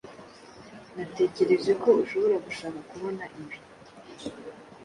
Natekereje 0.95 1.71
ko 1.81 1.89
ushobora 2.03 2.35
gushaka 2.45 2.79
kubona 2.89 3.23
ibi. 3.41 3.57